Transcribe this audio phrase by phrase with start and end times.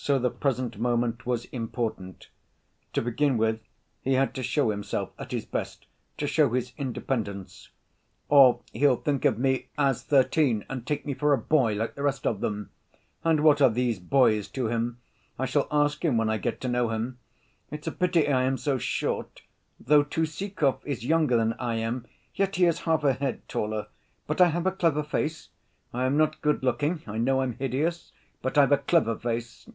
[0.00, 2.28] So the present moment was important:
[2.92, 3.60] to begin with,
[4.00, 5.86] he had to show himself at his best,
[6.18, 7.70] to show his independence,
[8.28, 12.04] "Or he'll think of me as thirteen and take me for a boy, like the
[12.04, 12.70] rest of them.
[13.24, 15.00] And what are these boys to him?
[15.36, 17.18] I shall ask him when I get to know him.
[17.72, 19.42] It's a pity I am so short,
[19.80, 20.04] though.
[20.04, 22.06] Tuzikov is younger than I am,
[22.36, 23.88] yet he is half a head taller.
[24.28, 25.48] But I have a clever face.
[25.92, 27.06] I am not good‐looking.
[27.08, 29.68] I know I'm hideous, but I've a clever face.